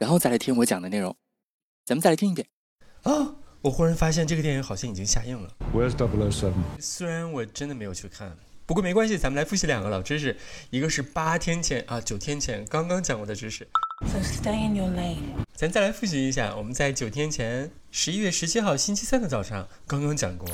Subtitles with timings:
[0.00, 1.14] 然后再来听我讲的内容。
[1.84, 2.48] 咱们再来听一遍。
[3.02, 3.36] 啊！
[3.60, 5.54] 我忽然发现这个电影好像已经下映了。
[5.74, 6.54] Where's 007?
[6.80, 8.34] 虽然我真的没有去看，
[8.64, 10.34] 不过没关系，咱们来复习两个老知识。
[10.70, 13.68] 一个是八天前啊，九天前刚刚讲过的知识。
[14.07, 15.33] So stay in your lane.
[15.53, 20.47] 咱再来复习一下，我们在九天前，十一月十七号星期三的早上刚刚讲过。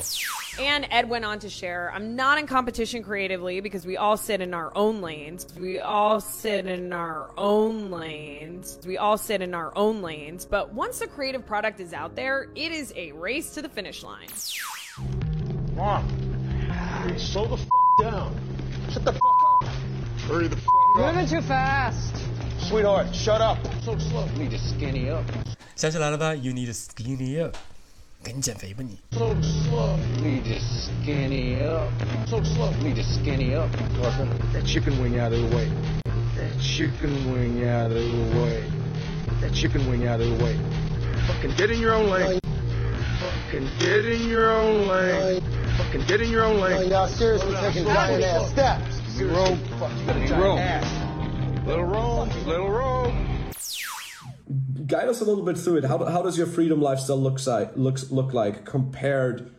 [0.58, 4.40] And Ed went on to share, I'm not in competition creatively because we all sit
[4.40, 5.46] in our own lanes.
[5.58, 8.78] We all sit in our own lanes.
[8.86, 10.46] We all sit in our own lanes.
[10.46, 14.04] But once the creative product is out there, it is a race to the finish
[14.04, 14.28] line.
[15.74, 16.06] Mom,
[17.18, 17.66] slow the f
[18.00, 18.32] down.
[18.90, 19.68] Shut the f up.
[20.28, 20.64] Hurry the f
[20.96, 21.14] up.
[21.14, 22.14] Moving too fast.
[22.68, 23.58] Sweetheart, shut up.
[23.84, 24.26] So slow.
[24.36, 25.24] Need to skinny up.
[25.76, 26.34] 想起来了吧？
[26.34, 27.56] You need to skinny up，
[28.22, 28.98] 赶紧减肥吧你。
[29.12, 29.96] So slow.
[30.22, 31.88] Need to skinny up.
[32.28, 32.70] So slow.
[32.82, 33.68] Need to skinny up.
[34.00, 35.68] Carson, that chicken wing out of the way.
[36.36, 38.62] That chicken wing out of the way.
[39.40, 40.56] That chicken wing out of the way.
[41.26, 42.38] Fucking get in your own lane.
[43.20, 45.42] Fucking get in your own lane.
[45.78, 46.90] Fucking get in your own lane.
[46.90, 49.00] y'all seriously taking giant ass steps.
[49.18, 49.58] Room.
[50.38, 50.58] Room.
[51.67, 52.29] Little room.
[52.45, 53.51] Little room.
[54.85, 55.83] guide us a little bit through it.
[55.83, 59.53] How, how does your freedom lifestyle looks like looks look like compared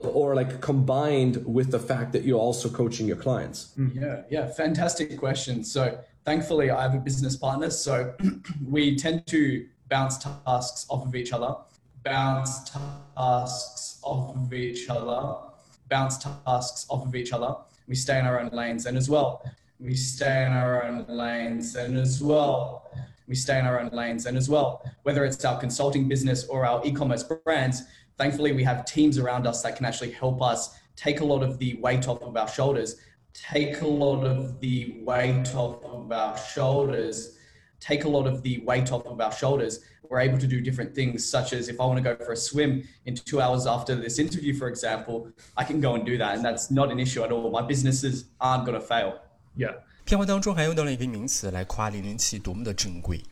[0.00, 3.72] or like combined with the fact that you're also coaching your clients?
[3.78, 4.02] Mm-hmm.
[4.02, 5.64] Yeah, yeah, fantastic question.
[5.64, 8.14] So thankfully, I have a business partner, so
[8.68, 11.54] we tend to bounce tasks off of each other,
[12.04, 15.38] bounce tasks off of each other,
[15.88, 17.54] bounce tasks off of each other.
[17.88, 19.42] We stay in our own lanes, and as well,
[19.78, 22.90] we stay in our own lanes, and as well,
[23.28, 26.64] we stay in our own lanes, and as well, whether it's our consulting business or
[26.64, 27.82] our e-commerce brands.
[28.16, 31.58] Thankfully, we have teams around us that can actually help us take a lot of
[31.58, 32.96] the weight off of our shoulders,
[33.34, 37.36] take a lot of the weight off of our shoulders,
[37.78, 39.80] take a lot of the weight off of our shoulders.
[40.08, 42.36] We're able to do different things, such as if I want to go for a
[42.36, 46.36] swim in two hours after this interview, for example, I can go and do that,
[46.36, 47.50] and that's not an issue at all.
[47.50, 49.20] My businesses aren't going to fail.
[49.56, 49.74] Yeah.
[50.04, 53.22] 片花当中还用到了一个名词来夸零零七多么的珍贵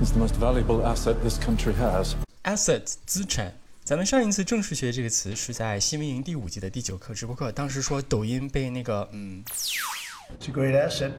[0.00, 3.54] It's the most valuable asset this country has.，asset 资产。
[3.82, 9.42] 咱们上一次正式学这个词是在新闻营第五季的第九课直播课，当时说抖音被那个嗯
[10.38, 11.12] It's a great asset.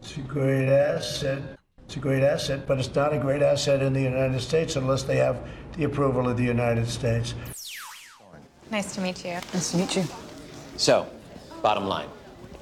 [0.00, 1.40] It's a great asset.
[1.88, 5.04] It's a great asset, but it's not a great asset in the United States unless
[5.04, 5.36] they have
[5.76, 7.34] the approval of the United States.
[8.70, 9.34] Nice to meet you.
[9.52, 10.04] Nice to meet you.
[10.76, 11.06] So,
[11.62, 12.08] bottom line,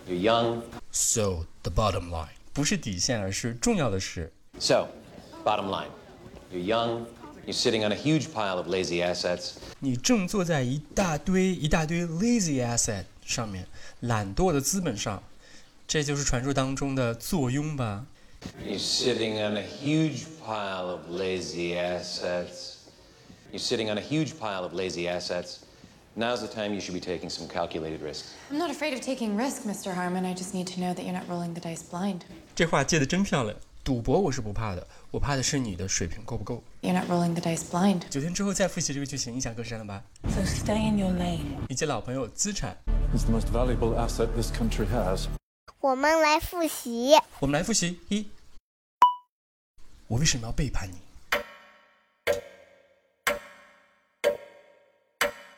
[0.07, 0.61] you're young.
[0.91, 4.87] So the bottom line 不是底线，而是重要的是 So,
[5.45, 5.89] bottom line,
[6.51, 7.05] you're young.
[7.45, 9.53] You're sitting on a huge pile of lazy assets.
[9.79, 13.65] 你正坐在一大堆一大堆 lazy asset 上面，
[14.01, 15.23] 懒惰的资本上，
[15.87, 18.05] 这就是传说当中的坐拥吧？
[18.63, 22.75] You're sitting on a huge pile of lazy assets.
[23.51, 25.57] You're sitting on a huge pile of lazy assets.
[26.15, 28.33] Now's the time you should be taking some calculated risks.
[28.51, 29.93] I'm not afraid of taking risk, Mr.
[29.93, 30.25] Harmon.
[30.25, 32.21] I just need to know that you're not rolling the dice blind.
[32.55, 33.55] 这话接的真漂亮。
[33.81, 36.61] 赌博我是不怕的，我怕的是你的水平够不够。
[36.81, 38.01] You're not rolling the dice blind.
[38.09, 40.03] 九天之后再复习这个剧情，印象更深了吧？
[40.27, 41.57] So stay in your lane.
[41.69, 42.77] 以及老朋友资产，
[43.15, 45.27] It's the most valuable asset this country has.
[45.79, 47.13] 我们来复习。
[47.39, 48.27] 我们来复习一，
[50.07, 50.97] 我为什么要背叛你？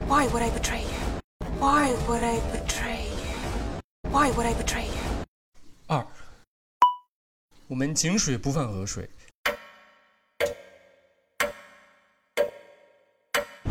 [0.08, 1.20] Why would I betray you?
[1.58, 4.10] Why would I betray you?
[4.10, 5.26] Why would I betray you?
[5.88, 6.06] 二，
[7.66, 9.10] 我们井水不犯河水。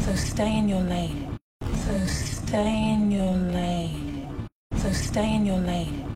[0.01, 1.37] So stay in your lane.
[1.61, 4.49] So stay in your lane.
[4.77, 6.13] So stay in your lane.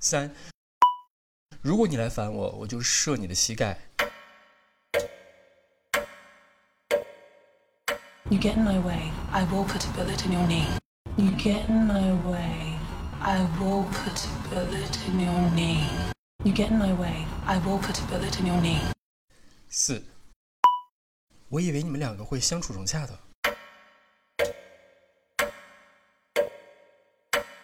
[0.00, 0.30] 三，
[1.60, 3.78] 如果你来烦我，我就射你的膝盖。
[8.29, 10.65] You get in my way, I will put a bullet in your knee.
[11.17, 12.77] You get in my way,
[13.21, 15.87] I will put a bullet in your knee.
[16.43, 18.81] You get in my way, I will put a bullet in your knee.
[19.69, 20.03] 四，
[21.49, 23.19] 我以为你们两个会相处融洽的。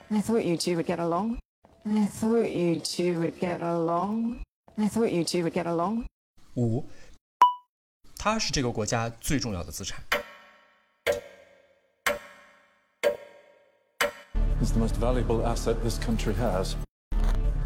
[0.10, 1.38] I thought you two would get along.
[1.86, 4.44] I thought you two would get along.
[4.76, 6.06] I thought you two would get along.
[6.56, 6.86] 五，
[8.18, 10.04] 它是这个国家最重要的资产。
[14.65, 16.75] He's the most valuable asset this country has.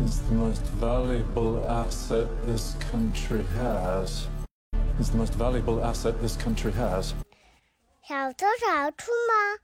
[0.00, 4.26] He's the most valuable asset this country has.
[4.98, 7.12] He's the most valuable asset this country has.
[8.02, 9.62] 小偷小兔吗？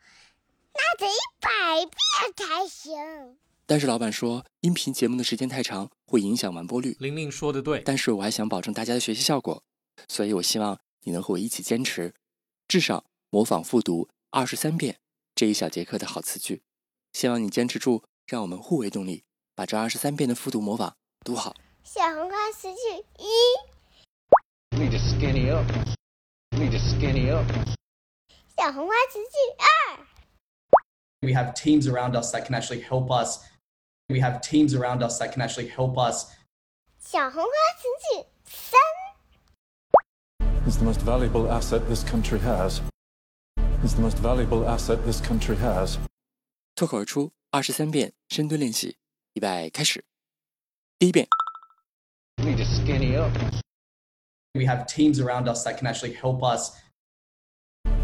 [0.74, 2.94] 那得一百遍才行。
[3.66, 6.96] 但是老板说，音频节目的时间太长，会影响完播率。
[7.00, 9.60] 玲玲说的对，但是我还想保证大家的学习效果，
[10.06, 12.14] 所以我希望你能和我一起坚持，
[12.68, 14.98] 至少模仿复读二十三遍
[15.34, 16.62] 这一小节课的好词句。
[17.13, 19.23] 希望你坚持住，让我们互为动力，
[19.55, 20.95] 把这二十三遍的复读模仿
[21.25, 21.55] 读好。
[21.83, 22.77] 小红花词句
[23.17, 23.25] 一，
[24.77, 25.65] Need to skinny up.
[26.51, 27.45] Need to skinny up.
[28.57, 29.65] 小红花词句二，
[31.21, 33.39] We have teams around us that can actually help us.
[34.07, 36.27] We have teams around us that can actually help us.
[36.99, 38.79] 小红花词句三，
[40.65, 42.81] He's the most valuable asset this country has.
[43.81, 45.97] He's the most valuable asset this country has.
[46.75, 48.97] 脱口而出二十三遍深蹲练习，
[49.33, 50.05] 预备开始。
[50.97, 51.27] 第一遍，
[52.37, 53.31] Need to skinny up.
[54.53, 56.71] We have teams around us that can actually help us.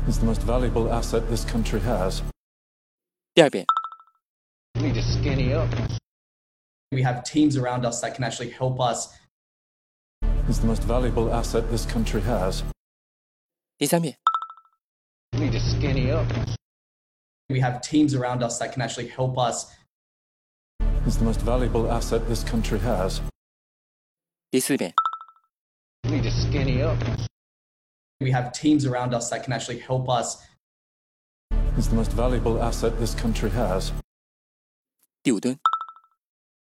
[0.08, 2.22] He's the most valuable asset this country has.
[3.34, 3.66] 第二遍，
[4.76, 5.70] Need to skinny up.
[6.92, 9.10] We have teams around us that can actually help us.
[10.48, 12.64] He's the most valuable asset this country has.
[13.78, 14.18] 第三遍，
[15.32, 16.28] Need to skinny up.
[17.50, 19.72] We have teams around us that can actually help us.
[21.04, 23.22] He's the most valuable asset this country has.
[24.52, 24.94] 第四遍，
[26.04, 26.98] Need to skinny up.
[28.20, 30.42] We have teams around us that can actually help us.
[31.76, 33.92] He's the most valuable asset this country has.
[35.24, 35.60] 第五蹲，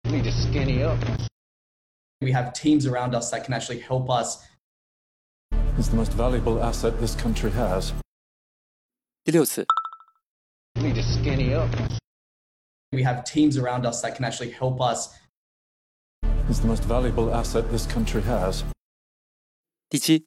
[0.04, 0.98] Need to skinny up.
[2.20, 4.44] We have teams around us that can actually help us.
[5.76, 7.92] He's the most valuable asset this country has.
[9.24, 9.66] 第六次，
[10.76, 11.68] Need to skinny up.
[12.92, 15.18] We have teams around us that can actually help us.
[16.46, 18.64] He's the most valuable asset this country has.
[19.90, 20.24] 第七，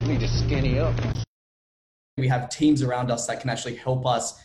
[0.00, 0.94] Need to skinny up.
[2.16, 4.40] We have teams around us that can actually help us.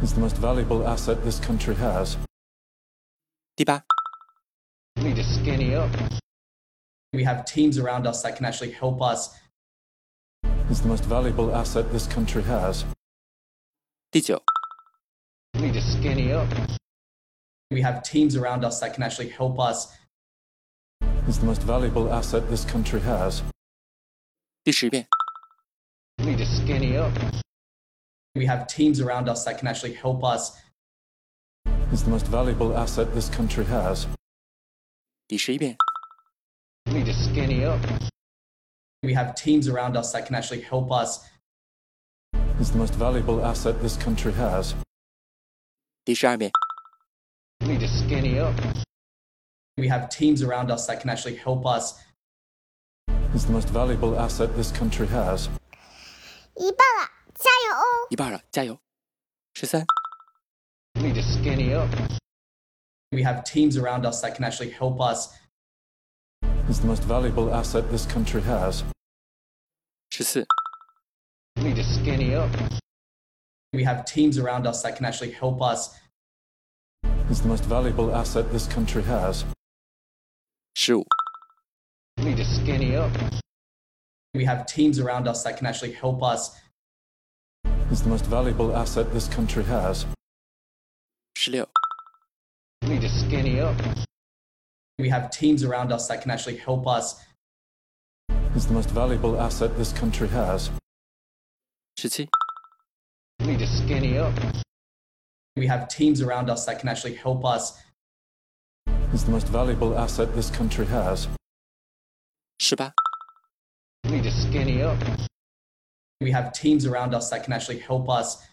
[0.00, 2.16] He's the most valuable asset this country has.
[3.56, 3.82] 第八，
[4.96, 5.90] Need to skinny up.
[7.12, 9.38] We have teams around us that can actually help us.
[10.68, 12.84] He's the most valuable asset this country has.
[14.14, 14.42] 第九，
[15.54, 16.48] Need to skinny up.
[17.70, 19.96] We have teams around us that can actually help us.
[21.26, 23.42] He's the most valuable asset this country has.
[24.64, 25.06] 第十遍，
[26.18, 27.12] Need to skinny up.
[28.34, 30.56] We have teams around us that can actually help us.
[31.90, 34.06] He's the most valuable asset this country has.
[35.28, 35.76] 第十一遍，
[36.86, 37.80] Need to skinny up.
[39.02, 41.20] We have teams around us that can actually help us.
[42.58, 44.74] He's the most valuable asset this country has.
[46.04, 46.50] 第十二遍，
[47.60, 48.54] Need to skinny up.
[49.76, 51.94] We have teams around us that can actually help us.
[53.32, 55.48] He's the most valuable asset this country has.
[56.54, 58.06] 一半了，加油哦！
[58.10, 58.78] 一半了，加油！
[59.54, 59.84] 十三、
[60.94, 61.88] Need to skinny up.
[63.10, 65.30] We have teams around us that can actually help us.
[66.68, 68.82] He's the most valuable asset this country has.
[70.10, 70.46] 十四、
[71.57, 72.51] Need to skinny up.
[73.73, 75.97] We have teams around us that can actually help us.
[77.29, 79.45] It's the most valuable asset this country has.
[80.75, 81.03] Sure.
[82.17, 83.11] We need to skinny up.
[84.33, 86.59] We have teams around us that can actually help us.
[87.89, 90.05] It's the most valuable asset this country has.
[91.37, 91.65] 16.
[92.83, 93.75] We need to skinny up.
[94.99, 97.23] We have teams around us that can actually help us.
[98.55, 100.69] It's the most valuable asset this country has.
[102.04, 102.28] 十七、
[103.40, 104.32] Need to skinny up.
[105.56, 107.78] We have teams around us that can actually help us.
[109.12, 111.28] He's the most valuable asset this country has.
[112.58, 112.94] 十八、
[114.04, 114.96] Need to skinny up.
[116.20, 118.46] We have teams around us that can actually help us.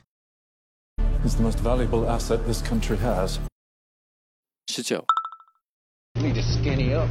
[1.24, 3.40] He's the most valuable asset this country has.
[4.68, 5.06] 十九、
[6.16, 7.08] Need to skinny up.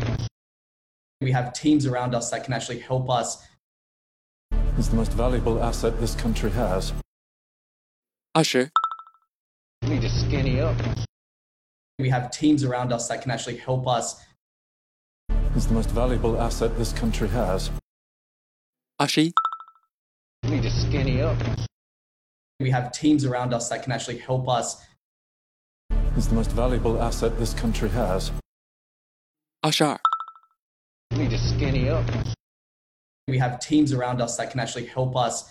[1.21, 3.38] We have teams around us that can actually help us.
[4.78, 6.94] is the most valuable asset this country has.
[8.36, 8.72] Usher.
[9.84, 10.78] We need to skinny up.
[12.00, 14.24] We have teams around us that can actually help us.
[15.56, 17.70] Is the most valuable asset this country has.
[19.00, 19.34] Ashi.
[20.44, 21.38] We need to skinny up.
[22.60, 24.86] We have teams around us that can actually help us.
[26.16, 28.32] Is the most valuable asset this country has.
[29.63, 30.00] Ashar.
[31.12, 32.06] We need to skinny up.
[33.31, 35.45] We have teams around us that can actually help us.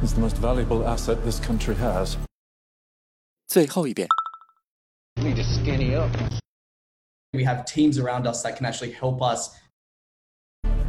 [0.00, 2.16] He's the most valuable asset this country has.
[3.46, 4.08] 最后一遍。
[5.16, 6.10] Need to skinny up.
[7.32, 9.50] We have teams around us that can actually help us.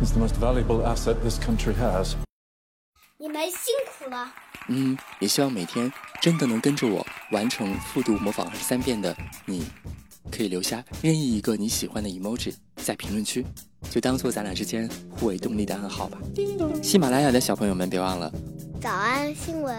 [0.02, 2.16] He's the most valuable asset this country has.
[3.18, 4.34] 你们辛苦了。
[4.68, 5.92] 嗯，也希望每天
[6.22, 9.16] 真的能跟着我完成复读模仿二十三遍的
[9.46, 9.66] 你，
[10.32, 13.46] 可以留下任意一个你喜欢的 emoji 在评论区，
[13.89, 16.19] 就当做咱俩之间互为动力的暗号吧。
[16.83, 18.31] 喜马拉雅的小朋友们，别忘了
[18.81, 19.75] 早安新闻，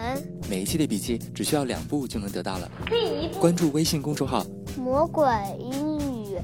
[0.48, 2.70] 每一期的笔记只需要两步就能得到了。
[2.86, 4.44] 第一步，关注微信公众号
[4.76, 5.24] 魔鬼
[5.58, 6.38] 英语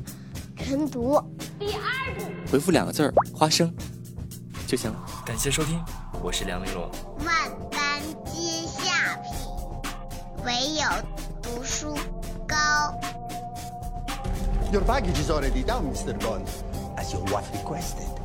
[0.57, 1.21] 晨读。
[1.59, 1.81] 第二
[2.17, 3.73] 步，回复两个字儿“花生”
[4.67, 5.07] 就行了。
[5.25, 5.81] 感谢收听，
[6.23, 6.91] 我是梁玲珑。
[7.25, 9.33] 万般皆下品，
[10.45, 10.83] 唯有
[11.41, 11.95] 读书
[12.47, 12.57] 高。
[14.73, 16.13] Your baggage is already down, Mr.
[16.19, 16.45] Bond,
[17.09, 18.18] as your wife requested.